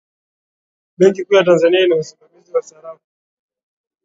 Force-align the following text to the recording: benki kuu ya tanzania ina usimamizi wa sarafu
benki 0.99 1.23
kuu 1.25 1.35
ya 1.35 1.43
tanzania 1.43 1.83
ina 1.85 1.95
usimamizi 1.95 2.53
wa 2.53 2.61
sarafu 2.61 3.05